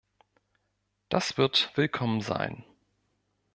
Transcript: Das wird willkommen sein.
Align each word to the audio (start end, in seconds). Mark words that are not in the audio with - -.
Das 1.09 1.37
wird 1.37 1.73
willkommen 1.75 2.21
sein. 2.21 2.63